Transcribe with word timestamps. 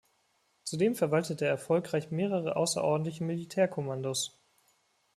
Zudem 0.63 0.95
verwaltete 0.95 1.45
er 1.45 1.51
erfolgreich 1.51 2.09
mehrere 2.09 2.55
außerordentliche 2.55 3.23
Militärkommandos. 3.23 4.41